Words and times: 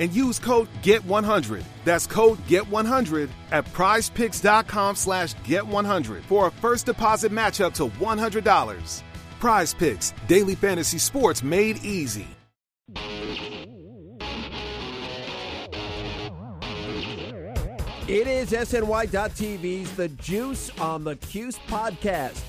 and 0.00 0.12
use 0.12 0.38
code 0.40 0.68
GET100. 0.82 1.62
That's 1.84 2.06
code 2.06 2.38
GET100 2.48 3.28
at 3.52 3.64
prizepicks.com 3.66 4.96
slash 4.96 5.34
GET100 5.36 6.22
for 6.22 6.48
a 6.48 6.50
first 6.50 6.86
deposit 6.86 7.30
match 7.30 7.60
up 7.60 7.74
to 7.74 7.86
$100. 7.86 9.02
Prize 9.38 9.74
Picks, 9.74 10.12
daily 10.26 10.54
fantasy 10.54 10.98
sports 10.98 11.42
made 11.42 11.84
easy. 11.84 12.26
It 18.08 18.26
is 18.26 18.50
SNY.TV's 18.50 19.92
The 19.92 20.08
Juice 20.08 20.70
on 20.80 21.04
the 21.04 21.14
Cuse 21.14 21.58
podcast, 21.68 22.42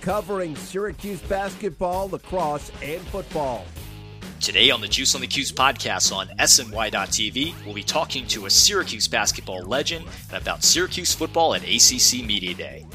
covering 0.00 0.56
Syracuse 0.56 1.22
basketball, 1.22 2.08
lacrosse, 2.08 2.72
and 2.82 3.00
football. 3.02 3.64
Today 4.40 4.70
on 4.70 4.80
the 4.80 4.88
Juice 4.88 5.14
on 5.14 5.20
the 5.20 5.26
Cuse 5.26 5.52
podcast 5.52 6.14
on 6.14 6.28
SNY.TV, 6.38 7.54
we'll 7.64 7.74
be 7.74 7.82
talking 7.82 8.26
to 8.26 8.46
a 8.46 8.50
Syracuse 8.50 9.08
basketball 9.08 9.62
legend 9.62 10.06
about 10.32 10.62
Syracuse 10.62 11.14
football 11.14 11.54
at 11.54 11.62
ACC 11.62 12.24
Media 12.24 12.54
Day. 12.54 12.86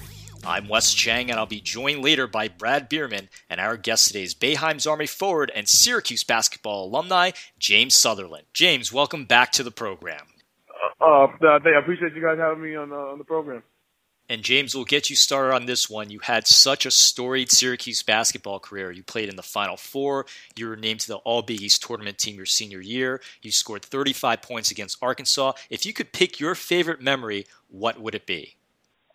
I'm 0.45 0.67
Wes 0.67 0.93
Cheng, 0.93 1.29
and 1.29 1.39
I'll 1.39 1.45
be 1.47 1.59
joined 1.59 2.03
later 2.03 2.27
by 2.27 2.47
Brad 2.47 2.87
Bierman 2.87 3.29
and 3.49 3.59
our 3.59 3.77
guest 3.77 4.07
today 4.07 4.23
is 4.23 4.35
Boeheim's 4.35 4.85
Army 4.85 5.07
forward 5.07 5.51
and 5.55 5.67
Syracuse 5.67 6.23
basketball 6.23 6.85
alumni, 6.85 7.31
James 7.57 7.95
Southerland. 7.95 8.45
James, 8.53 8.93
welcome 8.93 9.25
back 9.25 9.51
to 9.53 9.63
the 9.63 9.71
program. 9.71 10.27
Uh, 11.01 11.27
I 11.41 11.79
appreciate 11.79 12.13
you 12.13 12.21
guys 12.21 12.37
having 12.37 12.61
me 12.63 12.75
on, 12.75 12.91
uh, 12.91 12.95
on 12.95 13.17
the 13.17 13.23
program. 13.23 13.63
And 14.29 14.43
James, 14.43 14.75
we'll 14.75 14.85
get 14.85 15.09
you 15.09 15.15
started 15.15 15.55
on 15.55 15.65
this 15.65 15.89
one. 15.89 16.11
You 16.11 16.19
had 16.19 16.45
such 16.45 16.85
a 16.85 16.91
storied 16.91 17.51
Syracuse 17.51 18.03
basketball 18.03 18.59
career. 18.59 18.91
You 18.91 19.01
played 19.01 19.27
in 19.27 19.35
the 19.35 19.41
Final 19.41 19.75
Four. 19.75 20.27
You 20.55 20.67
were 20.67 20.75
named 20.75 20.99
to 21.01 21.07
the 21.07 21.17
All 21.17 21.41
Big 21.41 21.63
East 21.63 21.81
tournament 21.81 22.19
team 22.19 22.35
your 22.35 22.45
senior 22.45 22.79
year. 22.79 23.21
You 23.41 23.51
scored 23.51 23.83
35 23.83 24.43
points 24.43 24.69
against 24.69 25.01
Arkansas. 25.01 25.53
If 25.71 25.83
you 25.83 25.93
could 25.93 26.13
pick 26.13 26.39
your 26.39 26.53
favorite 26.53 27.01
memory, 27.01 27.47
what 27.69 27.99
would 27.99 28.13
it 28.13 28.27
be? 28.27 28.55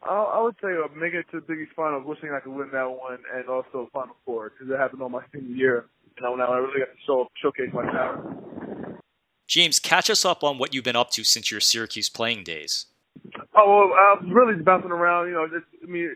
I 0.03 0.41
would 0.43 0.57
say 0.61 0.69
uh, 0.69 0.89
making 0.95 1.21
it 1.21 1.27
to 1.31 1.41
the 1.41 1.47
Big 1.47 1.61
East 1.61 1.73
Finals, 1.77 2.05
wishing 2.05 2.31
I 2.31 2.41
could 2.41 2.53
win 2.53 2.71
that 2.73 2.91
one, 2.91 3.19
and 3.33 3.49
also 3.49 3.89
Final 3.93 4.17
Four 4.25 4.51
because 4.51 4.71
it 4.71 4.77
happened 4.77 5.01
on 5.01 5.13
my 5.13 5.23
senior 5.33 5.57
year. 5.57 5.87
Know, 6.21 6.35
now 6.35 6.53
I 6.53 6.59
really 6.59 6.81
got 6.81 6.87
to 6.87 6.99
show 7.07 7.29
showcase 7.41 7.71
my 7.73 7.85
talent. 7.91 9.01
James, 9.47 9.79
catch 9.79 10.11
us 10.11 10.25
up 10.25 10.43
on 10.43 10.59
what 10.59 10.75
you've 10.75 10.85
been 10.85 10.97
up 10.97 11.11
to 11.13 11.25
since 11.25 11.51
your 11.51 11.61
Syracuse 11.61 12.09
playing 12.09 12.45
days. 12.45 12.87
Oh, 13.57 13.89
well, 13.91 13.95
I'm 13.95 14.31
really 14.33 14.61
bouncing 14.63 14.91
around. 14.91 15.29
You 15.29 15.35
know, 15.35 15.47
just, 15.47 15.67
I 15.83 15.87
mean, 15.87 16.15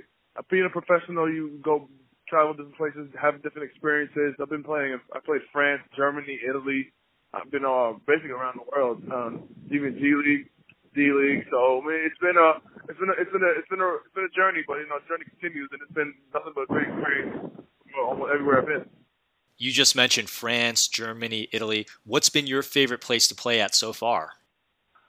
being 0.51 0.67
a 0.67 0.71
professional, 0.71 1.31
you 1.31 1.59
go 1.63 1.89
travel 2.29 2.53
different 2.53 2.77
places, 2.77 3.09
have 3.21 3.43
different 3.43 3.71
experiences. 3.71 4.35
I've 4.41 4.51
been 4.51 4.65
playing. 4.65 4.99
I 5.15 5.19
played 5.21 5.43
France, 5.53 5.83
Germany, 5.97 6.39
Italy. 6.47 6.93
I've 7.33 7.51
been 7.51 7.65
uh, 7.65 7.93
basically 8.07 8.31
around 8.31 8.59
the 8.59 8.67
world, 8.73 9.03
um, 9.13 9.49
even 9.71 9.97
G 10.01 10.15
League, 10.17 10.49
D 10.95 11.13
League. 11.13 11.45
So 11.51 11.81
I 11.81 11.87
mean, 11.87 12.01
it's 12.05 12.19
been 12.19 12.37
a, 12.37 12.59
it's 12.89 12.99
been 12.99 13.11
a, 13.11 13.17
it's 13.21 13.33
been 13.33 13.45
a, 13.45 13.53
it's 13.59 13.69
been 13.69 13.81
a, 13.81 13.91
it's 14.01 14.15
been 14.15 14.25
a 14.25 14.35
journey. 14.37 14.65
But 14.67 14.81
you 14.81 14.89
know, 14.89 14.99
the 14.99 15.09
journey 15.09 15.27
continues, 15.29 15.69
and 15.73 15.81
it's 15.83 15.93
been 15.93 16.15
nothing 16.33 16.53
but 16.55 16.63
a 16.63 16.67
great 16.67 16.89
experience 16.89 17.59
almost 17.99 18.33
everywhere 18.33 18.61
I've 18.61 18.67
been. 18.67 18.85
You 19.59 19.73
just 19.73 19.97
mentioned 19.97 20.31
France, 20.31 20.87
Germany, 20.87 21.49
Italy. 21.53 21.87
What's 22.05 22.29
been 22.29 22.47
your 22.47 22.63
favorite 22.63 23.01
place 23.01 23.27
to 23.29 23.35
play 23.35 23.61
at 23.61 23.75
so 23.75 23.93
far? 23.93 24.35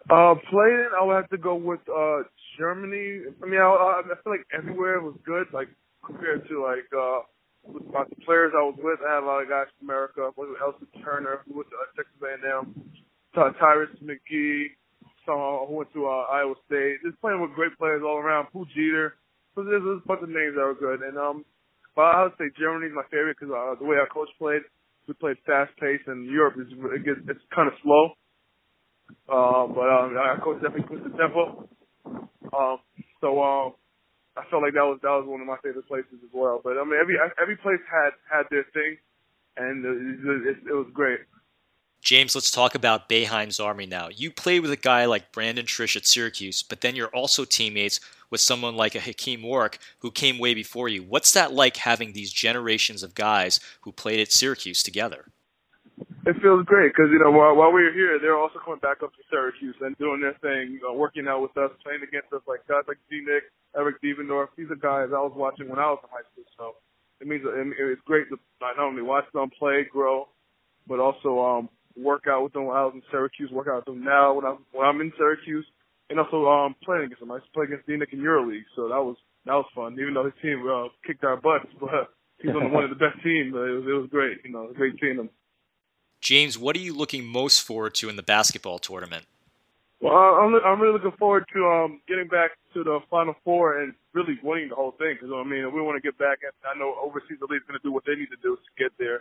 Uh, 0.10 0.36
playing, 0.50 0.90
I 1.00 1.06
would 1.06 1.16
have 1.16 1.30
to 1.30 1.38
go 1.38 1.56
with 1.56 1.82
uh 1.88 2.24
Germany. 2.58 3.30
I 3.42 3.46
mean, 3.46 3.62
I, 3.62 4.02
I 4.02 4.16
feel 4.24 4.34
like 4.34 4.46
everywhere 4.58 5.02
was 5.02 5.16
good. 5.26 5.48
Like 5.54 5.70
compared 6.06 6.48
to 6.50 6.64
like 6.64 6.90
uh 6.98 7.22
with 7.64 7.86
the 7.86 8.16
players 8.26 8.54
I 8.58 8.64
was 8.66 8.78
with, 8.82 9.00
I 9.06 9.16
had 9.16 9.24
a 9.24 9.28
lot 9.28 9.44
of 9.44 9.50
guys 9.50 9.68
from 9.78 9.88
America. 9.90 10.26
I 10.26 10.34
was 10.34 10.50
with 10.50 10.62
Elston 10.62 10.90
Turner, 11.04 11.46
who 11.46 11.62
went 11.62 11.70
to 11.70 11.78
uh, 11.78 11.92
Texas 11.94 12.18
A&M, 12.24 12.74
Ty- 13.36 13.54
Tyrus 13.60 13.94
McGee, 14.02 14.74
some 15.28 15.38
who 15.68 15.78
went 15.84 15.94
to 15.94 16.08
uh, 16.08 16.26
Iowa 16.34 16.56
State. 16.66 17.04
Just 17.06 17.20
playing 17.22 17.42
with 17.42 17.54
great 17.54 17.78
players 17.78 18.02
all 18.02 18.18
around. 18.18 18.50
Pooh 18.50 18.66
Jeter. 18.74 19.20
So 19.54 19.62
there's, 19.62 19.84
there's 19.84 20.02
a 20.02 20.08
bunch 20.08 20.24
of 20.24 20.32
names 20.34 20.56
that 20.58 20.66
were 20.66 20.80
good. 20.80 21.06
And 21.06 21.18
um, 21.20 21.46
but 21.96 22.10
I 22.16 22.24
would 22.24 22.38
say 22.40 22.50
Germany's 22.58 22.96
my 22.96 23.06
favorite 23.12 23.38
because 23.38 23.54
uh, 23.54 23.78
the 23.78 23.86
way 23.86 23.98
our 24.02 24.10
coach 24.10 24.32
played, 24.40 24.64
we 25.06 25.14
played 25.14 25.38
fast 25.46 25.76
paced, 25.78 26.08
and 26.08 26.26
Europe 26.26 26.58
is 26.58 26.72
it 26.74 27.06
gets 27.06 27.22
it's 27.28 27.46
kind 27.54 27.68
of 27.68 27.76
slow. 27.84 28.18
Uh, 29.28 29.68
but 29.68 29.90
um, 29.90 30.18
our 30.18 30.40
coach 30.42 30.62
definitely 30.62 30.84
pushed 30.84 31.04
the 31.04 31.18
tempo. 31.18 31.68
Um, 32.06 32.80
so 33.22 33.42
um, 33.42 33.74
I 34.36 34.44
felt 34.50 34.64
like 34.64 34.74
that 34.74 34.86
was 34.86 35.00
that 35.04 35.10
was 35.10 35.26
one 35.28 35.42
of 35.42 35.48
my 35.48 35.58
favorite 35.64 35.88
places 35.88 36.20
as 36.24 36.30
well. 36.34 36.62
But 36.64 36.78
I 36.78 36.84
mean, 36.84 37.00
every 37.00 37.18
every 37.42 37.58
place 37.58 37.80
had 37.90 38.12
had 38.32 38.46
their 38.50 38.66
thing, 38.74 38.98
and 39.58 39.86
it, 39.86 40.50
it, 40.50 40.58
it 40.70 40.74
was 40.74 40.88
great. 40.94 41.20
James, 42.02 42.34
let's 42.34 42.50
talk 42.50 42.76
about 42.76 43.10
Boeheim's 43.10 43.60
Army 43.60 43.86
now. 43.86 44.08
You 44.08 44.32
played 44.32 44.62
with 44.62 44.72
a 44.72 44.78
guy 44.78 45.06
like 45.06 45.34
Brandon 45.34 45.66
Triche 45.66 45.98
at 45.98 46.08
Syracuse, 46.08 46.64
but 46.64 46.80
then 46.80 46.96
you're 46.96 47.10
also 47.10 47.44
teammates 47.44 48.00
with 48.30 48.40
someone 48.40 48.76
like 48.76 48.96
a 48.96 49.02
Hakim 49.02 49.44
Warrick 49.44 49.80
who 50.00 50.10
came 50.10 50.40
way 50.40 50.54
before 50.54 50.88
you. 50.88 51.04
What's 51.04 51.34
that 51.34 51.52
like 51.52 51.78
having 51.78 52.14
these 52.14 52.32
generations 52.32 53.04
of 53.04 53.16
guys 53.16 53.60
who 53.82 53.92
played 53.92 54.22
at 54.22 54.32
Syracuse 54.32 54.82
together? 54.82 55.26
It 56.26 56.36
feels 56.42 56.66
great 56.66 56.92
because 56.94 57.10
you 57.12 57.20
know 57.20 57.32
while, 57.32 57.56
while 57.56 57.72
we 57.72 57.84
were 57.84 57.96
here, 57.96 58.20
they're 58.22 58.38
also 58.38 58.60
coming 58.64 58.80
back 58.80 59.02
up 59.04 59.12
to 59.16 59.24
Syracuse 59.30 59.76
and 59.82 59.98
doing 59.98 60.22
their 60.22 60.38
thing, 60.44 60.80
uh, 60.84 60.94
working 60.94 61.28
out 61.28 61.42
with 61.42 61.56
us, 61.58 61.72
playing 61.84 62.04
against 62.04 62.32
us 62.34 62.42
like 62.48 62.66
guys 62.68 62.84
like 62.88 62.98
D 63.10 63.24
Nick, 63.26 63.50
Eric 63.76 64.02
Devendorf. 64.04 64.54
These 64.58 64.72
are 64.72 64.80
guys 64.80 65.10
I 65.16 65.22
was 65.24 65.34
watching 65.36 65.70
when 65.70 65.80
I 65.80 65.90
was 65.92 66.00
in 66.04 66.10
high 66.12 66.28
school, 66.32 66.48
so 66.58 66.66
it 67.22 67.28
means 67.28 67.44
it's 67.44 68.02
great 68.06 68.30
to 68.30 68.38
not 68.62 68.80
only 68.80 69.02
watch 69.02 69.26
them 69.34 69.50
play, 69.58 69.88
grow, 69.90 70.28
but 70.88 71.00
also 71.00 71.40
um 71.40 71.70
work 71.98 72.24
out 72.30 72.44
with 72.44 72.54
them 72.54 72.66
when 72.66 72.78
I 72.78 72.86
was 72.86 72.94
in 72.96 73.04
Syracuse, 73.12 73.52
work 73.52 73.68
out 73.68 73.84
with 73.84 73.96
them 73.96 74.04
now 74.04 74.34
when 74.36 74.46
I'm 74.46 74.60
when 74.72 74.88
I'm 74.88 75.02
in 75.02 75.12
Syracuse, 75.18 75.66
and 76.10 76.20
also 76.20 76.46
um 76.48 76.76
playing 76.84 77.06
against 77.06 77.22
them. 77.22 77.32
I 77.32 77.42
used 77.42 77.48
to 77.48 77.54
play 77.54 77.66
against 77.66 77.88
D 77.88 77.98
Nick 77.98 78.14
in 78.14 78.20
EuroLeague, 78.20 78.68
so 78.76 78.88
that 78.90 79.02
was 79.02 79.18
that 79.46 79.56
was 79.56 79.68
fun. 79.76 79.98
Even 80.00 80.14
though 80.14 80.26
his 80.26 80.38
team 80.42 80.64
uh, 80.68 80.88
kicked 81.06 81.24
our 81.24 81.38
butts, 81.38 81.68
but 81.80 82.12
he's 82.42 82.52
on 82.52 82.72
one 82.72 82.84
of 82.84 82.90
the 82.90 83.00
best 83.00 83.18
teams. 83.24 83.54
It 83.54 83.76
was 83.82 83.86
it 83.88 83.98
was 83.98 84.10
great, 84.12 84.40
you 84.44 84.52
know, 84.52 84.72
great 84.76 84.96
seeing 85.02 85.18
him. 85.18 85.30
James, 86.22 86.58
what 86.58 86.76
are 86.76 86.80
you 86.80 86.96
looking 86.96 87.26
most 87.26 87.62
forward 87.62 87.96
to 87.96 88.10
in 88.10 88.16
the 88.16 88.24
basketball 88.24 88.80
tournament? 88.80 89.26
Well, 90.02 90.16
I'm 90.16 90.56
I'm 90.64 90.80
really 90.80 90.94
looking 90.94 91.18
forward 91.20 91.46
to 91.54 91.60
um 91.68 92.02
getting 92.08 92.28
back 92.28 92.52
to 92.74 92.84
the 92.84 93.00
Final 93.10 93.36
Four 93.44 93.82
and 93.82 93.94
really 94.14 94.40
winning 94.44 94.70
the 94.70 94.76
whole 94.76 94.96
thing 94.98 95.16
because 95.20 95.34
I 95.36 95.44
mean 95.44 95.74
we 95.76 95.82
want 95.82 96.02
to 96.02 96.06
get 96.06 96.18
back. 96.18 96.40
I 96.64 96.78
know 96.78 96.96
overseas 97.04 97.40
elite's 97.42 97.68
going 97.68 97.80
to 97.80 97.84
do 97.84 97.92
what 97.92 98.04
they 98.08 98.16
need 98.16 98.32
to 98.32 98.40
do 98.42 98.56
to 98.56 98.72
get 98.80 98.92
there 98.98 99.20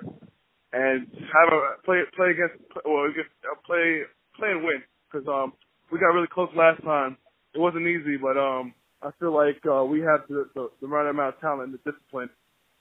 and 0.73 1.09
have 1.11 1.51
a 1.51 1.83
play 1.83 2.03
play 2.15 2.31
against 2.31 2.63
well 2.85 3.11
uh, 3.11 3.59
play 3.67 4.07
play 4.37 4.51
and 4.55 4.63
win 4.63 4.83
because 5.11 5.27
um 5.27 5.53
we 5.91 5.99
got 5.99 6.15
really 6.15 6.31
close 6.31 6.51
last 6.55 6.83
time. 6.85 7.17
It 7.55 7.59
wasn't 7.59 7.87
easy, 7.87 8.17
but 8.17 8.39
um 8.39 8.75
I 9.03 9.11
feel 9.19 9.35
like 9.35 9.63
uh, 9.67 9.85
we 9.85 10.01
have 10.01 10.27
the, 10.29 10.47
the 10.55 10.71
the 10.81 10.87
right 10.87 11.09
amount 11.09 11.35
of 11.35 11.41
talent 11.41 11.71
and 11.71 11.75
the 11.75 11.83
discipline 11.91 12.31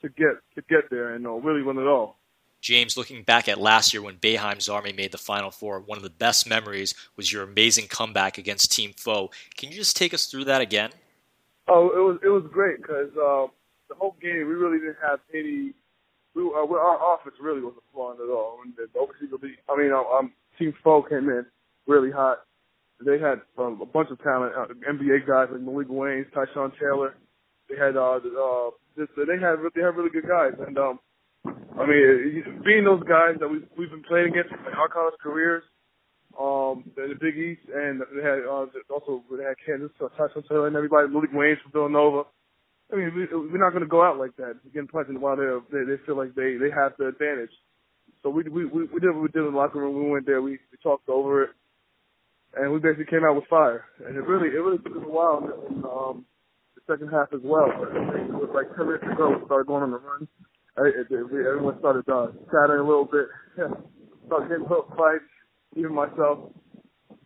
to 0.02 0.10
get 0.10 0.38
to 0.56 0.62
get 0.69 0.90
there 0.90 1.14
and 1.14 1.25
uh, 1.25 1.34
really 1.42 1.64
win 1.64 1.78
it 1.78 1.88
all. 1.90 2.18
James, 2.62 2.98
looking 2.98 3.24
back 3.24 3.48
at 3.48 3.59
last 3.59 3.94
year 3.94 4.01
when 4.01 4.15
Boeheim's 4.15 4.68
Army 4.68 4.92
made 4.92 5.12
the 5.12 5.18
Final 5.18 5.51
Four, 5.51 5.80
one 5.80 5.98
of 5.98 6.04
the 6.04 6.09
best 6.09 6.50
memories 6.50 6.95
was 7.15 7.31
your 7.31 7.44
amazing 7.44 7.88
comeback 7.88 8.38
against 8.38 8.71
Team 8.71 8.94
Foe. 8.98 9.30
Can 9.56 9.69
you 9.69 9.75
just 9.75 9.95
take 9.95 10.13
us 10.13 10.25
through 10.25 10.45
that 10.45 10.62
again? 10.62 10.89
Oh, 11.68 11.89
it 11.89 12.00
was 12.00 12.19
it 12.24 12.30
was 12.30 12.44
great 12.51 12.77
because 12.81 13.09
uh, 13.12 13.48
the 13.89 13.95
whole 13.95 14.15
game 14.21 14.48
we 14.48 14.56
really 14.56 14.80
didn't 14.80 14.98
have 15.01 15.19
any. 15.33 15.74
We, 16.33 16.44
uh, 16.44 16.65
our 16.65 17.15
offense 17.15 17.36
really 17.42 17.62
wasn't 17.62 17.83
flowing 17.94 18.19
at 18.21 18.31
all. 18.31 18.59
And 18.63 18.74
the 18.75 19.36
elite, 19.36 19.57
I 19.69 19.75
mean, 19.75 19.92
um, 19.92 20.06
um, 20.13 20.31
Team 20.57 20.74
Foe 20.83 21.01
came 21.01 21.30
in 21.30 21.45
really 21.88 22.12
hot. 22.12 22.44
They 23.04 23.19
had 23.19 23.42
um, 23.57 23.80
a 23.81 23.86
bunch 23.86 24.09
of 24.12 24.21
talent, 24.21 24.54
uh, 24.56 24.68
NBA 24.89 25.27
guys 25.27 25.50
like 25.51 25.62
Maalik 25.62 25.88
Wayns, 25.88 26.31
Tyshawn 26.31 26.71
Taylor. 26.80 27.15
They 27.69 27.75
had 27.75 27.98
uh, 27.98 28.18
uh, 28.18 28.69
this, 28.95 29.07
they 29.15 29.38
had 29.38 29.57
they 29.75 29.81
had 29.81 29.95
really 29.95 30.09
good 30.09 30.27
guys, 30.27 30.54
and 30.65 30.77
um, 30.77 31.00
I 31.45 31.86
mean, 31.86 32.62
being 32.66 32.84
those 32.84 33.04
guys 33.04 33.38
that 33.39 33.48
we 33.48 33.62
we've 33.78 33.92
been 33.92 34.04
playing 34.04 34.34
against 34.34 34.50
in 34.50 34.74
our 34.74 34.89
college 34.89 35.13
careers, 35.22 35.63
um, 36.39 36.89
the, 36.95 37.13
the 37.13 37.18
Big 37.22 37.38
East, 37.38 37.62
and 37.74 38.01
they 38.01 38.24
had 38.25 38.42
uh, 38.45 38.66
also 38.89 39.24
they 39.30 39.44
had 39.44 39.56
Kansas, 39.62 39.92
so 40.00 40.10
Tyshawn 40.18 40.48
Taylor, 40.50 40.68
and 40.68 40.75
everybody, 40.75 41.07
Maalik 41.07 41.34
Wayns 41.34 41.62
from 41.62 41.72
Villanova. 41.72 42.24
I 42.92 42.95
mean, 42.95 43.12
we, 43.13 43.28
we're 43.30 43.62
not 43.62 43.72
going 43.72 43.84
to 43.84 43.89
go 43.89 44.01
out 44.01 44.18
like 44.18 44.36
that 44.38 44.57
again, 44.66 44.88
pleasant 44.89 45.22
while 45.22 45.36
they 45.36 45.45
they 45.72 46.01
feel 46.06 46.18
like 46.18 46.34
they 46.36 46.57
they 46.57 46.74
have 46.74 46.94
the 46.98 47.07
advantage. 47.07 47.54
So 48.24 48.30
we 48.30 48.44
we 48.50 48.66
we, 48.66 49.00
did 49.00 49.13
what 49.13 49.22
we 49.22 49.30
did 49.30 49.45
in 49.45 49.54
the 49.54 49.57
locker 49.57 49.80
room. 49.80 50.04
We 50.04 50.10
went 50.10 50.25
there, 50.25 50.42
we, 50.42 50.57
we 50.72 50.78
talked 50.81 51.07
over 51.10 51.44
it, 51.44 51.50
and 52.56 52.74
we 52.74 52.80
basically 52.80 53.06
came 53.06 53.24
out 53.24 53.36
with 53.36 53.45
fire. 53.50 53.86
And 54.06 54.16
it 54.18 54.25
really 54.25 54.50
it 54.50 54.60
really 54.60 54.80
took 54.80 54.95
a 54.98 55.10
while 55.10 55.45
in 55.45 55.83
um, 55.86 56.25
the 56.74 56.81
second 56.90 57.10
half 57.10 57.30
as 57.33 57.42
well. 57.44 57.69
It 57.69 58.33
was 58.33 58.50
like 58.54 58.74
ten 58.75 58.88
minutes 58.88 59.06
ago, 59.06 59.38
we 59.38 59.45
started 59.45 59.68
going 59.68 59.83
on 59.83 59.92
the 59.92 60.00
run 60.01 60.28
everyone 60.78 61.80
started 61.80 62.08
uh, 62.10 62.28
chattering 62.52 62.82
a 62.82 62.88
little 62.88 63.06
bit, 63.10 63.28
started 64.28 64.50
getting 64.50 64.66
hook 64.66 64.90
fights, 64.98 65.26
even 65.76 65.94
myself. 65.94 66.52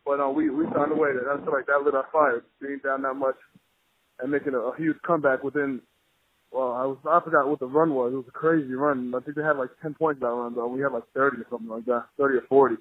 But 0.05 0.19
uh, 0.19 0.29
we 0.29 0.49
we 0.49 0.65
found 0.73 0.91
a 0.91 0.95
way 0.95 1.09
that 1.13 1.29
I 1.29 1.43
feel 1.43 1.53
like 1.53 1.67
that 1.67 1.83
lit 1.85 1.95
our 1.95 2.07
fire, 2.11 2.43
being 2.61 2.79
down 2.83 3.03
that 3.03 3.13
much 3.13 3.35
and 4.19 4.31
making 4.31 4.53
a, 4.53 4.59
a 4.59 4.77
huge 4.77 4.97
comeback 5.05 5.43
within. 5.43 5.81
Well, 6.51 6.73
I 6.73 6.85
was 6.85 6.97
I 7.07 7.19
forgot 7.23 7.47
what 7.47 7.59
the 7.59 7.67
run 7.67 7.93
was. 7.93 8.11
It 8.13 8.17
was 8.17 8.25
a 8.27 8.31
crazy 8.31 8.73
run. 8.73 9.13
I 9.15 9.19
think 9.23 9.37
they 9.37 9.43
had 9.43 9.57
like 9.57 9.69
ten 9.81 9.93
points 9.93 10.21
that 10.21 10.27
run, 10.27 10.55
though. 10.55 10.67
We 10.67 10.81
had 10.81 10.91
like 10.91 11.07
thirty 11.13 11.37
or 11.37 11.47
something 11.49 11.69
like 11.69 11.85
that, 11.85 12.05
thirty 12.17 12.37
or 12.37 12.45
forty. 12.49 12.75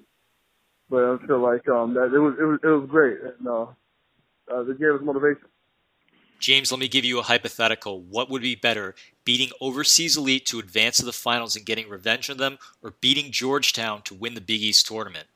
But 0.89 1.03
I 1.03 1.17
feel 1.27 1.41
like 1.41 1.67
um 1.69 1.93
that 1.93 2.11
it 2.13 2.19
was 2.19 2.35
it 2.39 2.43
was 2.43 2.59
it 2.63 2.67
was 2.67 2.87
great, 2.89 3.17
and 3.21 3.47
uh, 3.47 3.65
uh, 4.51 4.63
they 4.63 4.73
gave 4.73 4.95
us 4.95 5.03
motivation. 5.03 5.47
James, 6.41 6.71
let 6.71 6.79
me 6.79 6.87
give 6.87 7.05
you 7.05 7.19
a 7.19 7.23
hypothetical. 7.23 8.01
What 8.01 8.29
would 8.29 8.41
be 8.41 8.55
better, 8.55 8.95
beating 9.23 9.51
overseas 9.61 10.17
elite 10.17 10.47
to 10.47 10.57
advance 10.57 10.97
to 10.97 11.05
the 11.05 11.13
finals 11.13 11.55
and 11.55 11.65
getting 11.65 11.87
revenge 11.87 12.31
on 12.31 12.37
them, 12.37 12.57
or 12.81 12.95
beating 12.99 13.31
Georgetown 13.31 14.01
to 14.03 14.15
win 14.15 14.33
the 14.33 14.41
Big 14.41 14.61
East 14.61 14.87
tournament? 14.87 15.27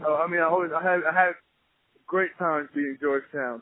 Uh, 0.00 0.14
I 0.14 0.28
mean, 0.28 0.40
I 0.40 0.44
always 0.44 0.70
I 0.72 0.82
had 0.82 1.00
I 1.04 1.12
had 1.12 1.32
great 2.06 2.30
times 2.38 2.68
beating 2.72 2.96
Georgetown, 3.00 3.60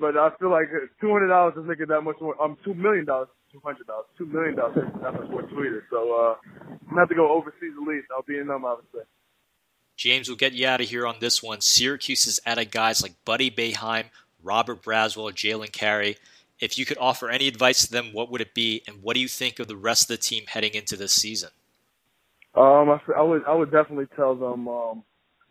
but 0.00 0.16
I 0.16 0.30
feel 0.38 0.50
like 0.50 0.68
two 1.00 1.10
hundred 1.10 1.28
dollars 1.28 1.54
is 1.56 1.64
making 1.66 1.86
that 1.88 2.02
much 2.02 2.16
more. 2.20 2.40
Um, 2.40 2.56
two 2.64 2.74
million 2.74 3.04
dollars, 3.04 3.28
two 3.52 3.60
hundred 3.64 3.88
dollars, 3.88 4.06
two 4.16 4.26
million 4.26 4.54
dollars 4.54 4.76
that 5.02 5.12
much 5.12 5.28
more 5.28 5.42
sweeter. 5.50 5.84
So 5.90 6.14
uh, 6.14 6.36
I'm 6.88 6.96
have 6.96 7.08
to 7.08 7.16
go 7.16 7.30
overseas 7.32 7.74
elite. 7.76 8.04
I'll 8.14 8.22
be 8.22 8.38
in 8.38 8.46
them, 8.46 8.64
obviously. 8.64 9.02
James, 9.96 10.28
we'll 10.28 10.36
get 10.36 10.54
you 10.54 10.66
out 10.66 10.80
of 10.80 10.88
here 10.88 11.06
on 11.06 11.16
this 11.20 11.42
one. 11.42 11.60
Syracuse 11.60 12.24
has 12.24 12.40
added 12.44 12.72
guys 12.72 13.00
like 13.00 13.14
Buddy 13.24 13.48
Boeheim, 13.48 14.06
Robert 14.44 14.82
Braswell, 14.82 15.32
Jalen 15.32 15.72
Carey. 15.72 16.16
If 16.60 16.78
you 16.78 16.86
could 16.86 16.98
offer 16.98 17.28
any 17.28 17.48
advice 17.48 17.86
to 17.86 17.92
them, 17.92 18.12
what 18.12 18.30
would 18.30 18.40
it 18.40 18.54
be, 18.54 18.82
and 18.86 19.02
what 19.02 19.14
do 19.14 19.20
you 19.20 19.28
think 19.28 19.58
of 19.58 19.66
the 19.66 19.76
rest 19.76 20.04
of 20.04 20.16
the 20.16 20.22
team 20.22 20.44
heading 20.46 20.74
into 20.74 20.96
this 20.96 21.12
season? 21.12 21.50
Um, 22.54 22.90
I, 22.90 23.00
I 23.16 23.22
would 23.22 23.44
I 23.46 23.54
would 23.54 23.72
definitely 23.72 24.06
tell 24.14 24.36
them 24.36 24.68
um, 24.68 25.02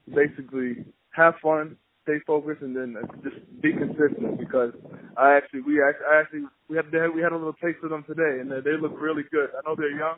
basically 0.07 0.85
have 1.11 1.35
fun, 1.41 1.75
stay 2.03 2.19
focused, 2.25 2.61
and 2.61 2.75
then 2.75 2.95
just 3.23 3.35
be 3.61 3.73
consistent. 3.73 4.39
Because 4.39 4.71
I 5.17 5.33
actually 5.33 5.61
we 5.61 5.83
actually, 5.83 6.05
I 6.09 6.21
actually 6.21 6.43
we 6.69 6.77
had 6.77 6.85
we 7.13 7.21
had 7.21 7.33
a 7.33 7.37
little 7.37 7.53
taste 7.53 7.79
of 7.83 7.89
them 7.89 8.05
today, 8.07 8.39
and 8.39 8.49
they, 8.49 8.77
look 8.79 8.99
really 8.99 9.23
good. 9.31 9.49
I 9.51 9.67
know 9.67 9.75
they're 9.75 9.97
young. 9.97 10.15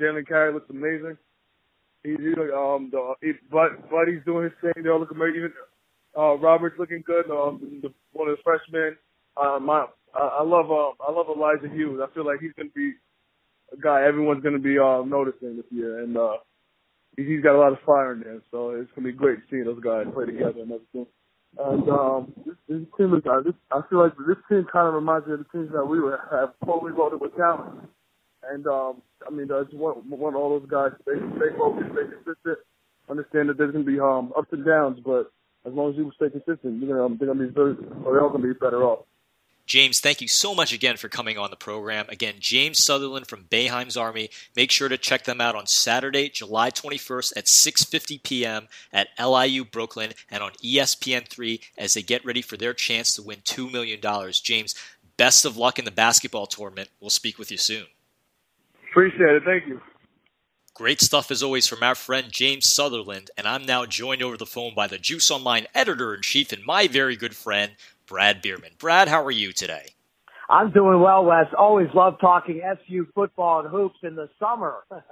Jalen 0.00 0.26
Carey 0.26 0.52
looks 0.52 0.70
amazing. 0.70 1.18
He's 2.02 2.16
um 2.54 2.88
the 2.90 3.14
he, 3.20 3.32
Bud 3.50 3.90
Buddy's 3.90 4.24
doing 4.24 4.44
his 4.44 4.52
thing. 4.62 4.82
They 4.82 4.88
all 4.88 5.00
look 5.00 5.10
amazing. 5.10 5.36
Even 5.36 5.52
uh, 6.18 6.36
Robert's 6.36 6.78
looking 6.78 7.02
good. 7.06 7.30
Um, 7.30 7.80
the, 7.82 7.92
one 8.12 8.28
of 8.28 8.36
the 8.36 8.42
freshmen. 8.42 8.96
Uh, 9.36 9.58
my, 9.60 9.86
I, 10.14 10.40
I 10.40 10.42
love, 10.42 10.70
uh, 10.70 10.90
I 11.02 11.12
love 11.12 11.26
Elijah 11.34 11.72
Hughes. 11.72 12.00
I 12.02 12.12
feel 12.12 12.26
like 12.26 12.40
he's 12.40 12.52
going 12.56 12.68
to 12.68 12.74
be 12.74 12.92
a 13.72 13.80
guy 13.80 14.02
everyone's 14.02 14.42
going 14.42 14.56
to 14.56 14.62
be 14.62 14.78
uh, 14.78 15.02
noticing 15.06 15.56
this 15.56 15.66
year, 15.70 16.00
and 16.02 16.16
uh, 16.16 16.38
he's 17.16 17.42
got 17.42 17.54
a 17.54 17.60
lot 17.60 17.72
of 17.72 17.78
fire 17.86 18.14
in 18.14 18.20
there. 18.20 18.40
So 18.50 18.70
it's 18.70 18.90
going 18.96 19.06
to 19.06 19.12
be 19.12 19.12
great 19.12 19.38
seeing 19.50 19.64
those 19.64 19.80
guys 19.80 20.06
play 20.12 20.26
together 20.26 20.62
and 20.62 20.72
everything. 20.72 21.06
And 21.58 21.88
um, 21.88 22.32
this, 22.44 22.56
this 22.68 22.82
team 22.96 23.14
is, 23.14 23.22
uh, 23.24 23.40
this, 23.44 23.54
I 23.72 23.80
feel 23.88 24.00
like 24.00 24.12
this 24.26 24.36
team 24.48 24.66
kind 24.70 24.88
of 24.88 24.94
reminds 24.94 25.26
me 25.26 25.34
of 25.34 25.38
the 25.40 25.50
teams 25.52 25.70
that 25.72 25.84
we 25.84 26.00
were 26.00 26.18
have 26.30 26.52
totally 26.64 26.92
loaded 26.92 27.20
with 27.20 27.36
talent. 27.36 27.88
And 28.50 28.66
um, 28.66 29.02
I 29.26 29.30
mean, 29.30 29.48
I 29.50 29.62
just 29.64 29.76
want, 29.76 30.04
want 30.06 30.36
all 30.36 30.58
those 30.58 30.68
guys 30.68 30.92
to 30.96 31.02
stay, 31.02 31.18
stay 31.36 31.56
focused, 31.56 31.90
stay 31.92 32.06
consistent. 32.10 32.58
Understand 33.10 33.48
that 33.48 33.56
there's 33.56 33.72
going 33.72 33.84
to 33.84 33.90
be 33.90 33.98
um, 33.98 34.32
ups 34.36 34.52
and 34.52 34.64
downs, 34.64 35.00
but 35.04 35.32
as 35.68 35.74
long 35.74 35.90
as 35.90 35.96
you 35.96 36.10
stay 36.16 36.30
consistent, 36.30 36.82
you're 36.82 36.96
gonna, 36.96 37.16
they're 37.16 37.28
gonna 37.28 37.46
be 37.46 37.60
or 37.60 38.12
they're 38.12 38.22
all 38.22 38.30
gonna 38.30 38.46
be 38.46 38.52
better 38.54 38.82
off. 38.82 39.04
James, 39.68 40.00
thank 40.00 40.22
you 40.22 40.28
so 40.28 40.54
much 40.54 40.72
again 40.72 40.96
for 40.96 41.10
coming 41.10 41.36
on 41.36 41.50
the 41.50 41.56
program. 41.56 42.06
Again, 42.08 42.36
James 42.40 42.82
Southerland 42.82 43.26
from 43.26 43.44
Boeheim's 43.44 43.98
Army. 43.98 44.30
Make 44.56 44.70
sure 44.70 44.88
to 44.88 44.96
check 44.96 45.24
them 45.24 45.42
out 45.42 45.54
on 45.54 45.66
Saturday, 45.66 46.30
July 46.30 46.70
21st 46.70 47.36
at 47.36 47.44
6:50 47.44 48.22
p.m. 48.22 48.68
at 48.94 49.08
LIU 49.22 49.66
Brooklyn 49.66 50.12
and 50.30 50.42
on 50.42 50.52
ESPN3 50.64 51.60
as 51.76 51.92
they 51.92 52.02
get 52.02 52.24
ready 52.24 52.40
for 52.40 52.56
their 52.56 52.72
chance 52.72 53.14
to 53.14 53.22
win 53.22 53.40
$2 53.40 53.70
million. 53.70 54.00
James, 54.42 54.74
best 55.18 55.44
of 55.44 55.58
luck 55.58 55.78
in 55.78 55.84
the 55.84 55.90
basketball 55.90 56.46
tournament. 56.46 56.88
We'll 56.98 57.10
speak 57.10 57.38
with 57.38 57.50
you 57.50 57.58
soon. 57.58 57.84
Appreciate 58.90 59.34
it. 59.34 59.42
Thank 59.44 59.66
you. 59.66 59.82
Great 60.78 61.00
stuff 61.00 61.32
as 61.32 61.42
always 61.42 61.66
from 61.66 61.82
our 61.82 61.96
friend 61.96 62.30
James 62.30 62.64
Southerland, 62.64 63.32
and 63.36 63.48
I'm 63.48 63.66
now 63.66 63.84
joined 63.84 64.22
over 64.22 64.36
the 64.36 64.46
phone 64.46 64.76
by 64.76 64.86
the 64.86 64.96
Juice 64.96 65.28
Online 65.28 65.66
editor 65.74 66.14
in 66.14 66.22
chief 66.22 66.52
and 66.52 66.64
my 66.64 66.86
very 66.86 67.16
good 67.16 67.34
friend, 67.34 67.72
Brad 68.06 68.40
Bierman. 68.40 68.74
Brad, 68.78 69.08
how 69.08 69.24
are 69.24 69.32
you 69.32 69.52
today? 69.52 69.88
I'm 70.48 70.70
doing 70.70 71.00
well, 71.00 71.24
Wes. 71.24 71.46
Always 71.58 71.88
love 71.94 72.20
talking 72.20 72.62
SU 72.62 73.08
football 73.12 73.58
and 73.58 73.68
hoops 73.68 73.98
in 74.04 74.14
the 74.14 74.28
summer. 74.38 74.76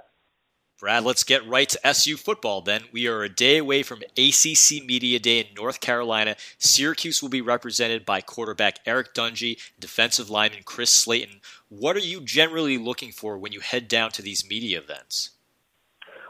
Brad, 0.79 1.03
let's 1.03 1.25
get 1.25 1.45
right 1.45 1.67
to 1.67 1.87
SU 1.87 2.15
football 2.15 2.61
then. 2.61 2.83
We 2.93 3.07
are 3.07 3.23
a 3.23 3.27
day 3.27 3.57
away 3.57 3.83
from 3.83 4.03
ACC 4.17 4.85
Media 4.85 5.19
Day 5.19 5.39
in 5.41 5.47
North 5.53 5.81
Carolina. 5.81 6.37
Syracuse 6.57 7.21
will 7.21 7.27
be 7.27 7.41
represented 7.41 8.05
by 8.05 8.21
quarterback 8.21 8.79
Eric 8.85 9.13
Dungey, 9.13 9.59
defensive 9.81 10.29
lineman 10.29 10.63
Chris 10.63 10.91
Slayton. 10.91 11.41
What 11.67 11.97
are 11.97 11.99
you 11.99 12.21
generally 12.21 12.77
looking 12.77 13.11
for 13.11 13.37
when 13.37 13.51
you 13.51 13.59
head 13.59 13.89
down 13.89 14.11
to 14.11 14.21
these 14.21 14.49
media 14.49 14.79
events? 14.79 15.31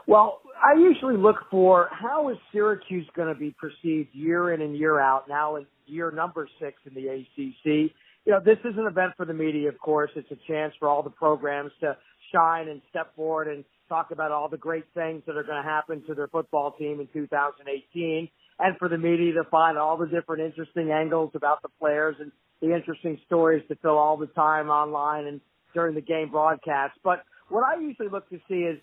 Well, 0.08 0.40
I 0.56 0.72
usually 0.72 1.18
look 1.18 1.36
for 1.50 1.90
how 1.92 2.30
is 2.30 2.38
Syracuse 2.50 3.06
going 3.14 3.28
to 3.28 3.38
be 3.38 3.54
perceived 3.60 4.08
year 4.14 4.54
in 4.54 4.62
and 4.62 4.74
year 4.74 4.98
out 4.98 5.28
now 5.28 5.56
in 5.56 5.66
year 5.84 6.10
number 6.10 6.48
six 6.58 6.78
in 6.86 6.94
the 6.94 7.08
ACC. 7.08 7.92
You 8.24 8.32
know, 8.32 8.40
this 8.42 8.56
is 8.64 8.78
an 8.78 8.86
event 8.86 9.12
for 9.18 9.26
the 9.26 9.34
media, 9.34 9.68
of 9.68 9.78
course. 9.78 10.10
It's 10.16 10.30
a 10.30 10.38
chance 10.50 10.72
for 10.78 10.88
all 10.88 11.02
the 11.02 11.10
programs 11.10 11.72
to 11.80 11.94
shine 12.32 12.68
and 12.68 12.80
step 12.88 13.14
forward 13.16 13.48
and 13.48 13.66
talk 13.90 14.10
about 14.10 14.32
all 14.32 14.48
the 14.48 14.56
great 14.56 14.86
things 14.94 15.24
that 15.26 15.36
are 15.36 15.42
going 15.42 15.62
to 15.62 15.68
happen 15.68 16.02
to 16.06 16.14
their 16.14 16.28
football 16.28 16.72
team 16.78 17.00
in 17.00 17.08
2018 17.12 18.30
and 18.60 18.78
for 18.78 18.88
the 18.88 18.96
media 18.96 19.34
to 19.34 19.44
find 19.50 19.76
all 19.76 19.98
the 19.98 20.06
different 20.06 20.42
interesting 20.42 20.90
angles 20.90 21.32
about 21.34 21.60
the 21.60 21.68
players 21.78 22.16
and 22.18 22.32
the 22.62 22.74
interesting 22.74 23.20
stories 23.26 23.62
to 23.68 23.76
fill 23.82 23.98
all 23.98 24.16
the 24.16 24.26
time 24.28 24.70
online 24.70 25.26
and 25.26 25.42
during 25.74 25.94
the 25.94 26.00
game 26.00 26.30
broadcast. 26.30 26.94
But 27.04 27.24
what 27.50 27.62
I 27.62 27.78
usually 27.78 28.08
look 28.08 28.26
to 28.30 28.38
see 28.48 28.60
is 28.60 28.78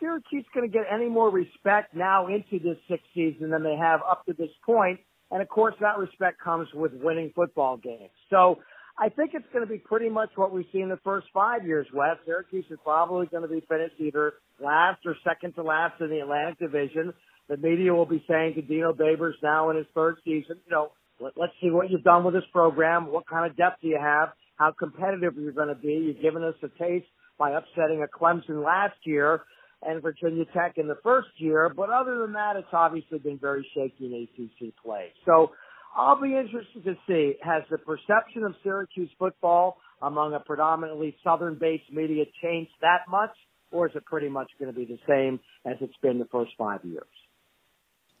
Syracuse 0.00 0.44
going 0.54 0.70
to 0.70 0.72
get 0.72 0.86
any 0.92 1.08
more 1.08 1.30
respect 1.30 1.94
now 1.94 2.26
into 2.26 2.62
this 2.62 2.76
sixth 2.88 3.06
season 3.14 3.50
than 3.50 3.62
they 3.62 3.76
have 3.76 4.00
up 4.08 4.24
to 4.26 4.32
this 4.32 4.50
point? 4.64 5.00
And 5.30 5.42
of 5.42 5.48
course, 5.48 5.74
that 5.80 5.98
respect 5.98 6.40
comes 6.40 6.68
with 6.74 6.92
winning 6.94 7.32
football 7.34 7.76
games. 7.76 8.10
So 8.30 8.58
I 8.98 9.08
think 9.08 9.32
it's 9.34 9.46
going 9.52 9.64
to 9.64 9.70
be 9.70 9.78
pretty 9.78 10.08
much 10.08 10.30
what 10.36 10.52
we've 10.52 10.66
seen 10.72 10.88
the 10.88 11.00
first 11.04 11.26
five 11.34 11.66
years, 11.66 11.86
Wes. 11.92 12.16
Syracuse 12.24 12.64
is 12.70 12.78
probably 12.82 13.26
going 13.26 13.42
to 13.42 13.48
be 13.48 13.62
finished 13.68 13.96
either 13.98 14.34
last 14.62 15.00
or 15.04 15.16
second 15.24 15.54
to 15.54 15.62
last 15.62 16.00
in 16.00 16.10
the 16.10 16.20
Atlantic 16.20 16.58
Division. 16.58 17.12
The 17.48 17.56
media 17.56 17.92
will 17.92 18.06
be 18.06 18.24
saying 18.28 18.54
to 18.54 18.62
Dino 18.62 18.92
Babers 18.92 19.34
now 19.42 19.70
in 19.70 19.76
his 19.76 19.86
third 19.94 20.16
season, 20.24 20.56
you 20.66 20.72
know, 20.72 20.92
let, 21.20 21.32
let's 21.36 21.52
see 21.60 21.70
what 21.70 21.90
you've 21.90 22.04
done 22.04 22.24
with 22.24 22.34
this 22.34 22.44
program. 22.52 23.12
What 23.12 23.26
kind 23.26 23.50
of 23.50 23.56
depth 23.56 23.82
do 23.82 23.88
you 23.88 23.98
have? 24.00 24.30
How 24.56 24.72
competitive 24.72 25.34
you're 25.36 25.52
going 25.52 25.68
to 25.68 25.74
be? 25.74 25.92
You've 25.92 26.22
given 26.22 26.42
us 26.42 26.54
a 26.62 26.68
taste 26.82 27.06
by 27.38 27.52
upsetting 27.52 28.02
a 28.02 28.18
Clemson 28.18 28.64
last 28.64 28.96
year 29.04 29.42
and 29.82 30.02
Virginia 30.02 30.44
Tech 30.54 30.78
in 30.78 30.88
the 30.88 30.98
first 31.02 31.28
year. 31.36 31.72
But 31.74 31.90
other 31.90 32.18
than 32.18 32.32
that, 32.32 32.56
it's 32.56 32.68
obviously 32.72 33.18
been 33.18 33.38
very 33.38 33.66
shaky 33.74 34.06
in 34.06 34.28
ACC 34.44 34.74
play. 34.82 35.12
So 35.24 35.52
I'll 35.96 36.20
be 36.20 36.36
interested 36.36 36.84
to 36.84 36.94
see 37.06 37.34
has 37.42 37.62
the 37.70 37.78
perception 37.78 38.44
of 38.44 38.54
Syracuse 38.62 39.10
football 39.18 39.78
among 40.02 40.34
a 40.34 40.40
predominantly 40.40 41.16
Southern-based 41.24 41.90
media 41.90 42.24
changed 42.42 42.72
that 42.82 43.00
much, 43.08 43.30
or 43.70 43.88
is 43.88 43.96
it 43.96 44.04
pretty 44.04 44.28
much 44.28 44.50
going 44.58 44.72
to 44.72 44.78
be 44.78 44.84
the 44.84 44.98
same 45.08 45.40
as 45.64 45.76
it's 45.80 45.96
been 46.02 46.18
the 46.18 46.26
first 46.26 46.52
five 46.58 46.84
years? 46.84 47.06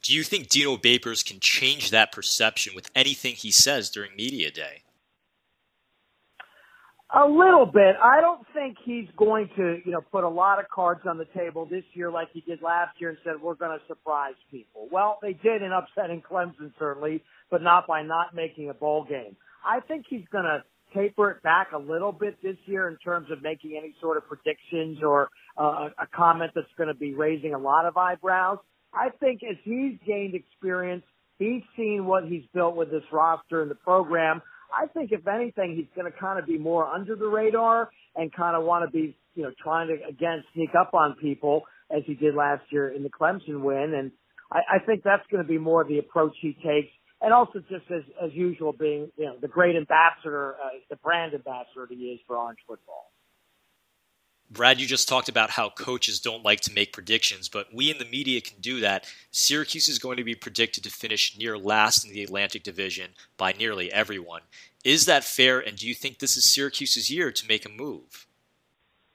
Do 0.02 0.14
you 0.14 0.22
think 0.22 0.48
Dino 0.48 0.76
Babers 0.76 1.24
can 1.24 1.40
change 1.40 1.90
that 1.90 2.12
perception 2.12 2.74
with 2.74 2.90
anything 2.94 3.34
he 3.34 3.50
says 3.50 3.90
during 3.90 4.14
media 4.16 4.50
day? 4.50 4.82
A 7.14 7.24
little 7.24 7.66
bit. 7.66 7.94
I 8.02 8.20
don't 8.20 8.44
think 8.52 8.76
he's 8.84 9.06
going 9.16 9.48
to, 9.56 9.78
you 9.84 9.92
know, 9.92 10.00
put 10.10 10.24
a 10.24 10.28
lot 10.28 10.58
of 10.58 10.68
cards 10.68 11.02
on 11.08 11.18
the 11.18 11.26
table 11.36 11.64
this 11.64 11.84
year 11.94 12.10
like 12.10 12.28
he 12.32 12.40
did 12.40 12.60
last 12.62 13.00
year 13.00 13.10
and 13.10 13.18
said 13.22 13.34
we're 13.40 13.54
going 13.54 13.78
to 13.78 13.84
surprise 13.86 14.34
people. 14.50 14.88
Well, 14.90 15.18
they 15.22 15.32
did 15.32 15.62
in 15.62 15.70
upsetting 15.70 16.20
Clemson 16.28 16.72
certainly, 16.78 17.22
but 17.48 17.62
not 17.62 17.86
by 17.86 18.02
not 18.02 18.34
making 18.34 18.70
a 18.70 18.74
bowl 18.74 19.06
game. 19.08 19.36
I 19.64 19.80
think 19.80 20.06
he's 20.08 20.26
going 20.32 20.44
to 20.44 20.64
taper 20.94 21.30
it 21.30 21.42
back 21.44 21.68
a 21.72 21.78
little 21.78 22.12
bit 22.12 22.42
this 22.42 22.56
year 22.66 22.88
in 22.88 22.96
terms 22.96 23.30
of 23.30 23.40
making 23.40 23.78
any 23.80 23.94
sort 24.00 24.16
of 24.16 24.26
predictions 24.26 24.98
or 25.00 25.28
uh, 25.56 25.90
a 25.98 26.06
comment 26.12 26.52
that's 26.56 26.66
going 26.76 26.88
to 26.88 26.94
be 26.94 27.14
raising 27.14 27.54
a 27.54 27.58
lot 27.58 27.86
of 27.86 27.96
eyebrows. 27.96 28.58
I 28.92 29.10
think 29.20 29.42
as 29.48 29.56
he's 29.62 29.98
gained 30.06 30.34
experience, 30.34 31.04
he's 31.38 31.62
seen 31.76 32.06
what 32.06 32.24
he's 32.24 32.44
built 32.52 32.76
with 32.76 32.90
this 32.90 33.04
roster 33.12 33.62
and 33.62 33.70
the 33.70 33.76
program. 33.76 34.42
I 34.76 34.86
think 34.86 35.10
if 35.12 35.26
anything, 35.26 35.74
he's 35.76 35.86
going 35.96 36.10
to 36.10 36.18
kind 36.18 36.38
of 36.38 36.46
be 36.46 36.58
more 36.58 36.86
under 36.86 37.16
the 37.16 37.26
radar 37.26 37.90
and 38.14 38.32
kind 38.32 38.56
of 38.56 38.64
want 38.64 38.84
to 38.84 38.90
be, 38.90 39.16
you 39.34 39.42
know, 39.42 39.52
trying 39.62 39.88
to 39.88 39.94
again 40.08 40.44
sneak 40.54 40.70
up 40.78 40.92
on 40.94 41.16
people 41.20 41.62
as 41.90 42.02
he 42.06 42.14
did 42.14 42.34
last 42.34 42.62
year 42.70 42.88
in 42.88 43.02
the 43.02 43.08
Clemson 43.08 43.60
win. 43.60 43.94
And 43.96 44.10
I, 44.52 44.76
I 44.76 44.78
think 44.84 45.02
that's 45.02 45.26
going 45.30 45.42
to 45.42 45.48
be 45.48 45.58
more 45.58 45.84
the 45.84 45.98
approach 45.98 46.34
he 46.40 46.52
takes. 46.52 46.92
And 47.22 47.32
also 47.32 47.60
just 47.60 47.90
as, 47.90 48.02
as 48.22 48.30
usual 48.32 48.72
being, 48.72 49.10
you 49.16 49.24
know, 49.24 49.36
the 49.40 49.48
great 49.48 49.74
ambassador, 49.74 50.54
uh, 50.62 50.68
the 50.90 50.96
brand 50.96 51.32
ambassador 51.32 51.86
he 51.88 51.94
is 52.12 52.20
for 52.26 52.36
Orange 52.36 52.58
football. 52.66 53.10
Brad, 54.50 54.80
you 54.80 54.86
just 54.86 55.08
talked 55.08 55.28
about 55.28 55.50
how 55.50 55.70
coaches 55.70 56.20
don't 56.20 56.44
like 56.44 56.60
to 56.62 56.72
make 56.72 56.92
predictions, 56.92 57.48
but 57.48 57.74
we 57.74 57.90
in 57.90 57.98
the 57.98 58.04
media 58.04 58.40
can 58.40 58.60
do 58.60 58.80
that. 58.80 59.04
Syracuse 59.30 59.88
is 59.88 59.98
going 59.98 60.16
to 60.18 60.24
be 60.24 60.34
predicted 60.34 60.84
to 60.84 60.90
finish 60.90 61.36
near 61.36 61.58
last 61.58 62.04
in 62.04 62.12
the 62.12 62.22
Atlantic 62.22 62.62
Division 62.62 63.10
by 63.36 63.52
nearly 63.52 63.92
everyone. 63.92 64.42
Is 64.84 65.06
that 65.06 65.24
fair, 65.24 65.58
and 65.58 65.76
do 65.76 65.88
you 65.88 65.94
think 65.94 66.18
this 66.18 66.36
is 66.36 66.44
Syracuse's 66.44 67.10
year 67.10 67.32
to 67.32 67.48
make 67.48 67.66
a 67.66 67.68
move? 67.68 68.26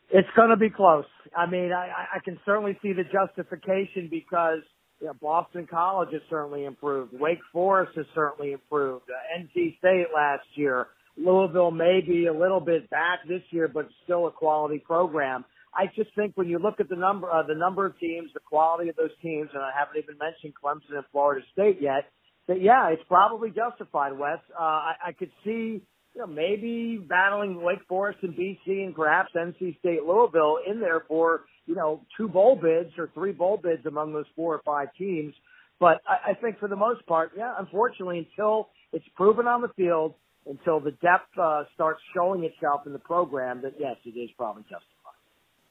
It's 0.09 0.27
going 0.35 0.49
to 0.49 0.57
be 0.57 0.69
close. 0.69 1.05
I 1.35 1.45
mean, 1.45 1.71
I, 1.71 2.07
I 2.15 2.19
can 2.19 2.37
certainly 2.45 2.77
see 2.81 2.91
the 2.91 3.05
justification 3.05 4.09
because 4.09 4.59
you 4.99 5.07
know, 5.07 5.13
Boston 5.21 5.65
College 5.65 6.09
has 6.11 6.21
certainly 6.29 6.65
improved. 6.65 7.13
Wake 7.17 7.39
Forest 7.53 7.93
has 7.95 8.05
certainly 8.13 8.51
improved. 8.51 9.05
Uh, 9.09 9.39
NC 9.39 9.77
State 9.79 10.07
last 10.13 10.45
year. 10.55 10.87
Louisville 11.23 11.71
may 11.71 12.01
be 12.05 12.25
a 12.25 12.33
little 12.33 12.59
bit 12.59 12.89
back 12.89 13.19
this 13.27 13.41
year, 13.51 13.67
but 13.67 13.87
still 14.03 14.27
a 14.27 14.31
quality 14.31 14.79
program. 14.79 15.45
I 15.73 15.85
just 15.95 16.13
think 16.15 16.33
when 16.35 16.47
you 16.47 16.59
look 16.59 16.79
at 16.79 16.89
the 16.89 16.95
number, 16.95 17.31
uh, 17.31 17.43
the 17.43 17.55
number 17.55 17.85
of 17.85 17.97
teams, 17.99 18.31
the 18.33 18.41
quality 18.41 18.89
of 18.89 18.95
those 18.95 19.15
teams, 19.21 19.49
and 19.53 19.61
I 19.61 19.71
haven't 19.77 20.03
even 20.03 20.17
mentioned 20.17 20.53
Clemson 20.61 20.97
and 20.97 21.05
Florida 21.11 21.45
State 21.53 21.77
yet, 21.81 22.09
that 22.47 22.61
yeah, 22.61 22.89
it's 22.89 23.03
probably 23.07 23.51
justified, 23.51 24.17
Wes. 24.17 24.39
Uh, 24.53 24.61
I, 24.61 24.93
I 25.07 25.11
could 25.13 25.31
see, 25.45 25.81
you 26.13 26.19
know, 26.21 26.27
maybe 26.27 26.97
battling 26.97 27.61
Wake 27.61 27.87
Forest 27.87 28.19
and 28.23 28.33
BC 28.33 28.83
and 28.83 28.95
perhaps 28.95 29.31
NC 29.33 29.79
State, 29.79 30.03
Louisville 30.03 30.57
in 30.69 30.81
there 30.81 31.05
for, 31.07 31.41
you 31.65 31.75
know, 31.75 32.01
two 32.17 32.27
bowl 32.27 32.59
bids 32.61 32.91
or 32.97 33.09
three 33.13 33.31
bowl 33.31 33.57
bids 33.61 33.85
among 33.85 34.11
those 34.11 34.25
four 34.35 34.53
or 34.55 34.61
five 34.65 34.89
teams. 34.97 35.33
But 35.79 36.01
I, 36.05 36.31
I 36.31 36.33
think 36.33 36.59
for 36.59 36.67
the 36.67 36.75
most 36.75 37.05
part, 37.05 37.31
yeah, 37.37 37.53
unfortunately, 37.57 38.27
until 38.29 38.69
it's 38.91 39.05
proven 39.15 39.47
on 39.47 39.61
the 39.61 39.69
field, 39.77 40.15
until 40.47 40.79
the 40.79 40.91
depth 40.91 41.37
uh, 41.37 41.63
starts 41.75 42.01
showing 42.13 42.43
itself 42.43 42.81
in 42.85 42.93
the 42.93 42.99
program, 42.99 43.61
that 43.61 43.73
yes, 43.79 43.97
it 44.05 44.17
is 44.17 44.29
probably 44.37 44.63
justified. 44.63 44.87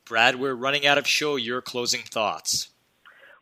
Brad, 0.05 0.37
we're 0.37 0.55
running 0.55 0.87
out 0.87 0.99
of 0.99 1.07
show. 1.07 1.37
Your 1.37 1.61
closing 1.61 2.03
thoughts. 2.03 2.69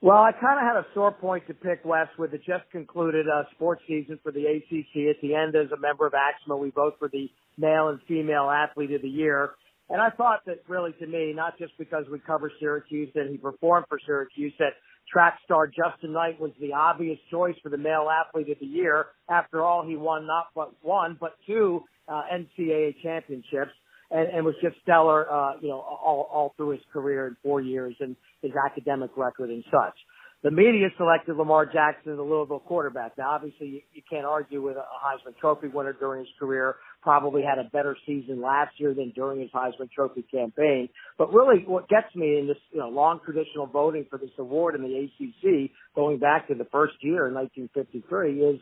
Well, 0.01 0.19
I 0.19 0.31
kind 0.31 0.61
of 0.61 0.65
had 0.65 0.77
a 0.77 0.87
sore 0.95 1.11
point 1.11 1.49
to 1.49 1.55
pick, 1.55 1.85
Wes, 1.85 2.07
with 2.19 2.31
the 2.31 2.39
just 2.39 2.71
concluded 2.71 3.27
uh, 3.29 3.45
sports 3.55 3.83
season 3.89 4.21
for 4.23 4.31
the 4.31 4.47
ACC. 4.47 5.09
At 5.11 5.21
the 5.21 5.35
end, 5.35 5.57
as 5.57 5.73
a 5.73 5.81
member 5.81 6.07
of 6.07 6.13
ACSMA, 6.13 6.57
we 6.57 6.71
vote 6.71 6.97
for 7.01 7.09
the 7.09 7.29
male 7.57 7.89
and 7.89 7.99
female 8.07 8.49
athlete 8.49 8.93
of 8.93 9.03
the 9.03 9.09
year. 9.09 9.51
And 9.91 10.01
I 10.01 10.11
thought 10.11 10.45
that 10.47 10.63
really 10.69 10.93
to 11.01 11.07
me, 11.07 11.33
not 11.35 11.59
just 11.59 11.77
because 11.79 12.05
we 12.13 12.21
cover 12.21 12.53
Syracuse 12.61 13.11
and 13.17 13.31
he 13.31 13.39
performed 13.39 13.87
for 13.89 13.99
Syracuse, 14.05 14.53
that 14.59 14.75
track 15.13 15.39
star 15.45 15.67
Justyn 15.67 16.11
Knight 16.11 16.41
was 16.41 16.53
the 16.61 16.73
obvious 16.73 17.19
choice 17.31 17.55
for 17.63 17.69
the 17.69 17.77
male 17.77 18.09
athlete 18.11 18.51
of 18.51 18.59
the 18.61 18.67
year. 18.67 19.07
After 19.29 19.63
all, 19.63 19.87
he 19.87 19.97
won 19.97 20.27
not 20.27 20.47
but 20.55 20.73
one, 20.83 21.17
but 21.21 21.37
two 21.47 21.83
uh, 22.09 22.23
NCAA 22.33 22.95
championships 23.03 23.73
and, 24.11 24.29
and 24.29 24.45
was 24.45 24.55
just 24.63 24.77
stellar, 24.83 25.31
uh, 25.31 25.53
you 25.61 25.69
know, 25.69 25.81
all, 25.81 26.29
all 26.33 26.55
through 26.57 26.71
his 26.71 26.81
career 26.93 27.27
in 27.27 27.37
four 27.43 27.61
years 27.61 27.95
and 28.01 28.17
his 28.43 28.53
academic 28.67 29.11
record 29.17 29.51
and 29.51 29.65
such. 29.71 29.95
The 30.43 30.53
media 30.53 30.89
selected 30.97 31.37
Lamar 31.37 31.67
Jackson, 31.67 32.17
the 32.17 32.23
Louisville 32.23 32.61
quarterback. 32.61 33.19
Now, 33.19 33.31
obviously, 33.31 33.67
you, 33.67 33.81
you 33.93 34.03
can't 34.09 34.25
argue 34.25 34.63
with 34.63 34.77
a 34.77 34.81
Heisman 34.81 35.37
Trophy 35.37 35.67
winner 35.67 35.93
during 35.93 36.21
his 36.21 36.29
career. 36.39 36.77
Probably 37.03 37.43
had 37.43 37.59
a 37.59 37.69
better 37.71 37.97
season 38.07 38.43
last 38.43 38.73
year 38.79 38.93
than 38.93 39.13
during 39.15 39.41
his 39.41 39.51
Heisman 39.51 39.91
Trophy 39.95 40.23
campaign. 40.23 40.89
But 41.17 41.33
really, 41.33 41.65
what 41.67 41.89
gets 41.89 42.15
me 42.15 42.39
in 42.39 42.49
this 42.49 42.57
you 42.73 42.81
know, 42.81 42.89
long 42.89 43.21
traditional 43.25 43.67
voting 43.67 44.07
for 44.11 44.19
this 44.19 44.31
award 44.39 44.75
in 44.75 44.83
the 44.83 45.09
ACC, 45.09 45.71
going 45.95 46.19
back 46.19 46.49
to 46.49 46.55
the 46.55 46.67
first 46.73 46.95
year 47.01 47.29
in 47.29 47.35
1953, 47.35 48.41
is 48.41 48.61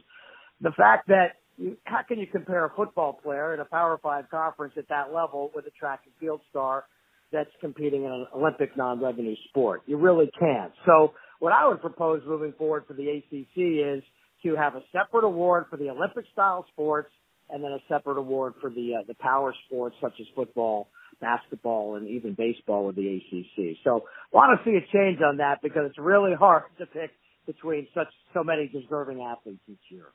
the 0.61 0.73
fact 0.77 1.09
that 1.09 1.37
how 1.85 2.01
can 2.07 2.19
you 2.19 2.27
compare 2.27 2.67
a 2.67 2.71
football 2.75 3.15
player 3.15 3.55
in 3.55 3.61
a 3.61 3.65
Power 3.65 3.99
Five 4.03 4.29
conference 4.31 4.75
at 4.77 4.89
that 4.89 5.13
level 5.15 5.51
with 5.55 5.67
a 5.67 5.71
track 5.71 6.01
and 6.05 6.13
field 6.21 6.41
star 6.51 6.85
that's 7.33 7.51
competing 7.61 8.05
in 8.05 8.11
an 8.11 8.27
Olympic 8.35 8.77
non-revenue 8.77 9.35
sport? 9.49 9.83
You 9.87 9.97
really 9.97 10.31
can't. 10.39 10.73
So 10.85 11.15
what 11.39 11.53
I 11.53 11.67
would 11.67 11.81
propose 11.81 12.23
moving 12.27 12.53
forward 12.59 12.85
for 12.87 12.95
the 12.95 13.09
ACC 13.09 13.57
is 13.57 14.03
to 14.43 14.55
have 14.55 14.75
a 14.75 14.83
separate 14.93 15.25
award 15.25 15.65
for 15.71 15.77
the 15.77 15.89
Olympic 15.91 16.25
style 16.33 16.67
sports 16.73 17.11
and 17.51 17.63
then 17.63 17.73
a 17.73 17.79
separate 17.89 18.19
award 18.19 18.55
for 18.61 18.71
the 18.71 18.97
uh, 18.97 19.03
the 19.07 19.15
power 19.15 19.55
sports 19.67 19.97
such 20.01 20.15
as 20.21 20.27
football, 20.35 20.89
basketball, 21.21 21.97
and 21.97 22.09
even 22.09 22.35
baseball 22.35 22.87
with 22.87 22.97
the 22.97 23.17
ACC. 23.17 23.77
So 23.85 24.05
I 24.33 24.37
want 24.37 24.59
to 24.59 24.65
see 24.65 24.77
a 24.77 24.87
change 24.93 25.21
on 25.23 25.39
that 25.39 25.63
because 25.63 25.83
it's 25.87 25.99
really 25.99 26.35
hard 26.35 26.65
to 26.79 26.87
pick 26.87 27.11
between 27.47 27.87
such 27.95 28.09
so 28.35 28.43
many 28.43 28.69
deserving 28.69 29.23
athletes 29.23 29.61
each 29.69 29.79
year. 29.91 30.07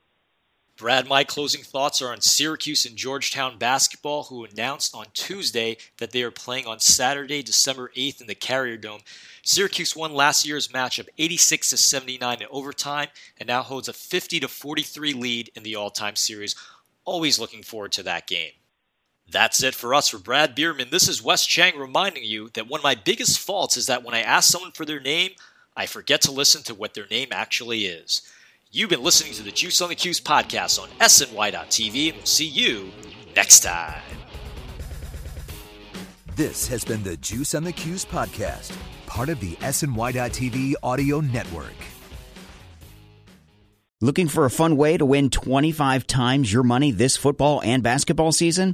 Brad, 0.78 1.08
my 1.08 1.24
closing 1.24 1.62
thoughts 1.62 2.02
are 2.02 2.12
on 2.12 2.22
Syracuse 2.22 2.88
and 2.88 2.96
Georgetown 2.96 3.60
basketball, 3.60 4.24
who 4.24 4.46
announced 4.46 4.96
on 4.96 5.06
Tuesday 5.14 5.78
that 6.00 6.12
they 6.12 6.24
are 6.24 6.32
playing 6.32 6.66
on 6.66 6.80
Saturday, 6.80 7.44
December 7.44 7.92
8th 7.96 8.20
in 8.20 8.26
the 8.26 8.34
Carrier 8.34 8.78
Dome. 8.78 9.02
Syracuse 9.44 9.96
won 9.96 10.14
last 10.14 10.48
year's 10.48 10.70
matchup 10.70 11.08
86 11.20 11.70
to 11.70 11.78
79 11.78 12.42
in 12.42 12.48
overtime 12.50 13.10
and 13.40 13.48
now 13.48 13.62
holds 13.62 13.90
a 13.90 13.94
50 13.94 14.40
to 14.40 14.48
43 14.48 15.14
lead 15.14 15.52
in 15.56 15.62
the 15.62 15.76
all-time 15.76 16.16
series. 16.16 16.56
Always 17.04 17.40
looking 17.40 17.64
forward 17.64 17.92
to 17.94 18.04
that 18.04 18.28
game. 18.28 18.52
That's 19.30 19.64
it 19.64 19.74
for 19.74 19.94
us. 19.94 20.10
For 20.10 20.18
Brad 20.18 20.56
Bierman, 20.56 20.90
this 20.92 21.08
is 21.08 21.24
Wes 21.24 21.46
Cheng 21.46 21.78
reminding 21.78 22.24
you 22.24 22.50
that 22.54 22.68
one 22.68 22.80
of 22.80 22.84
my 22.84 22.96
biggest 22.96 23.40
faults 23.40 23.78
is 23.78 23.88
that 23.88 24.04
when 24.04 24.14
I 24.14 24.22
ask 24.22 24.50
someone 24.50 24.72
for 24.72 24.86
their 24.86 25.00
name, 25.00 25.32
I 25.76 25.86
forget 25.86 26.22
to 26.22 26.32
listen 26.32 26.64
to 26.64 26.76
what 26.76 26.94
their 26.94 27.08
name 27.10 27.30
actually 27.32 27.86
is. 27.86 28.22
You've 28.72 28.90
been 28.90 29.04
listening 29.04 29.34
to 29.34 29.44
the 29.44 29.52
Juice 29.52 29.82
on 29.82 29.90
the 29.90 29.96
Cuse 29.96 30.22
podcast 30.22 30.82
on 30.82 30.90
SNY.TV, 31.00 32.10
and 32.10 32.18
we'll 32.18 32.26
see 32.26 32.46
you 32.46 32.92
next 33.36 33.62
time. 33.62 34.02
This 36.36 36.68
has 36.68 36.84
been 36.84 37.04
the 37.04 37.18
Juice 37.18 37.54
on 37.56 37.64
the 37.64 37.74
Cuse 37.74 38.06
podcast, 38.06 38.76
part 39.08 39.30
of 39.30 39.40
the 39.40 39.56
SNY.TV 39.56 40.76
audio 40.84 41.20
network. 41.20 41.91
Looking 44.04 44.30
for 44.30 44.46
a 44.46 44.50
fun 44.50 44.78
way 44.78 44.98
to 44.98 45.06
win 45.06 45.30
25 45.30 46.08
times 46.08 46.52
your 46.52 46.64
money 46.64 46.90
this 46.90 47.18
football 47.18 47.62
and 47.64 47.84
basketball 47.84 48.32
season? 48.32 48.74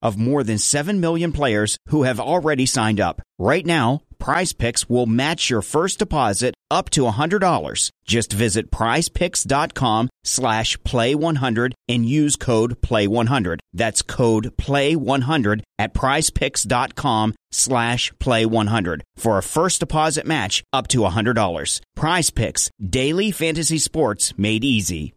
of 0.01 0.17
more 0.17 0.43
than 0.43 0.57
7 0.57 0.99
million 0.99 1.31
players 1.31 1.77
who 1.89 2.03
have 2.03 2.19
already 2.19 2.65
signed 2.65 2.99
up. 2.99 3.21
Right 3.39 3.65
now, 3.65 4.01
Prize 4.21 4.53
Picks 4.53 4.87
will 4.87 5.07
match 5.07 5.49
your 5.49 5.63
first 5.63 5.97
deposit 5.97 6.53
up 6.69 6.91
to 6.91 7.01
$100. 7.01 7.89
Just 8.05 8.31
visit 8.31 8.69
prizepicks.com 8.69 10.09
slash 10.23 10.77
play100 10.77 11.73
and 11.87 12.05
use 12.05 12.35
code 12.35 12.81
play100. 12.81 13.57
That's 13.73 14.03
code 14.03 14.55
play100 14.57 15.63
at 15.79 15.93
prizepicks.com 15.95 17.33
slash 17.51 18.13
play100 18.13 19.01
for 19.15 19.37
a 19.39 19.43
first 19.43 19.79
deposit 19.79 20.27
match 20.27 20.63
up 20.71 20.87
to 20.89 20.99
$100. 20.99 21.81
Prize 21.95 22.29
Picks, 22.29 22.69
daily 22.79 23.31
fantasy 23.31 23.79
sports 23.79 24.37
made 24.37 24.63
easy. 24.63 25.13